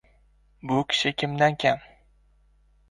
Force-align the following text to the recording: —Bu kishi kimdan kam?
—Bu 0.71 0.79
kishi 0.93 1.13
kimdan 1.21 1.61
kam? 1.67 1.87